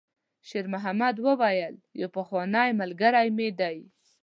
شېرمحمد 0.47 1.15
وویل: 1.27 1.75
«یو 2.01 2.07
پخوانی 2.15 2.69
ملګری 2.79 3.29
مې 3.37 3.49
دی.» 3.59 3.77